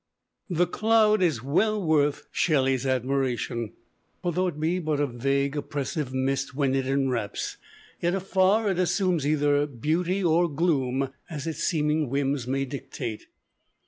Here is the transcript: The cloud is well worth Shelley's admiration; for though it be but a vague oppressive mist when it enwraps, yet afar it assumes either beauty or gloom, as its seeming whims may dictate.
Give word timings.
The 0.49 0.65
cloud 0.65 1.21
is 1.21 1.43
well 1.43 1.79
worth 1.79 2.25
Shelley's 2.31 2.87
admiration; 2.87 3.73
for 4.23 4.31
though 4.31 4.47
it 4.47 4.59
be 4.59 4.79
but 4.79 4.99
a 4.99 5.05
vague 5.05 5.55
oppressive 5.55 6.11
mist 6.11 6.55
when 6.55 6.73
it 6.73 6.87
enwraps, 6.87 7.57
yet 8.01 8.15
afar 8.15 8.71
it 8.71 8.79
assumes 8.79 9.27
either 9.27 9.67
beauty 9.67 10.23
or 10.23 10.49
gloom, 10.49 11.09
as 11.29 11.45
its 11.45 11.61
seeming 11.63 12.09
whims 12.09 12.47
may 12.47 12.65
dictate. 12.65 13.27